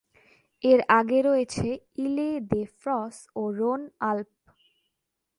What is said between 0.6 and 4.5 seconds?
এর আগে রয়েছে ইলে-দে-ফ্রঁস ও রোন-আল্প।